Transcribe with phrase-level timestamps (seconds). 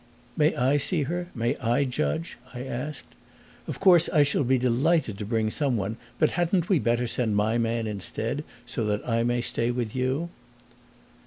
[0.35, 3.13] "May I see her, may I judge?" I asked.
[3.67, 7.59] "Of course I shall be delighted to bring someone; but hadn't we better send my
[7.59, 10.29] man instead, so that I may stay with you?"